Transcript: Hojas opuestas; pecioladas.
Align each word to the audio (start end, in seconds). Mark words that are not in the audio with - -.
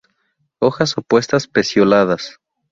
Hojas 0.57 0.97
opuestas; 0.97 1.45
pecioladas. 1.47 2.39